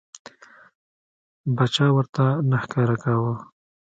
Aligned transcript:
باچا 1.55 1.87
ورته 1.95 2.25
نه 2.49 2.57
ښکاره 2.63 2.95
کاوه. 3.03 3.33